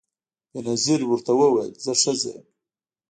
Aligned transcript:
بېنظیر 0.51 1.01
ورته 1.05 1.31
وویل 1.39 1.73
زه 1.85 1.91
ښځه 2.01 2.29
یم 2.35 2.45